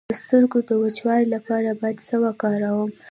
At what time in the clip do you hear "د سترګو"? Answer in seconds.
0.09-0.59